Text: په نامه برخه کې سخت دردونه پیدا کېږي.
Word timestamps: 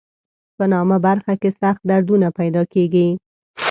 په 0.57 0.63
نامه 0.73 0.97
برخه 1.07 1.33
کې 1.41 1.49
سخت 1.61 1.81
دردونه 1.89 2.27
پیدا 2.39 2.63
کېږي. 2.73 3.07